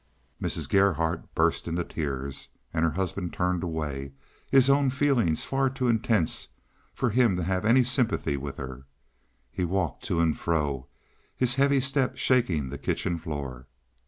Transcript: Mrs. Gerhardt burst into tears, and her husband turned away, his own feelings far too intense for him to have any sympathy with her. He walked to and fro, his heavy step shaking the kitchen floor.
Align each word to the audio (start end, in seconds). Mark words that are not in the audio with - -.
Mrs. 0.41 0.67
Gerhardt 0.67 1.35
burst 1.35 1.67
into 1.67 1.83
tears, 1.83 2.49
and 2.73 2.83
her 2.83 2.89
husband 2.89 3.33
turned 3.33 3.61
away, 3.61 4.13
his 4.49 4.67
own 4.67 4.89
feelings 4.89 5.45
far 5.45 5.69
too 5.69 5.87
intense 5.87 6.47
for 6.91 7.11
him 7.11 7.35
to 7.35 7.43
have 7.43 7.65
any 7.65 7.83
sympathy 7.83 8.35
with 8.35 8.57
her. 8.57 8.87
He 9.51 9.63
walked 9.63 10.03
to 10.05 10.19
and 10.19 10.35
fro, 10.35 10.87
his 11.37 11.53
heavy 11.53 11.79
step 11.81 12.17
shaking 12.17 12.69
the 12.71 12.79
kitchen 12.79 13.19
floor. 13.19 13.67